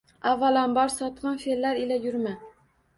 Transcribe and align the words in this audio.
Avvalambor 0.29 0.89
sotqin 0.95 1.39
fellar 1.47 1.85
ila 1.85 2.03
yurma 2.03 2.39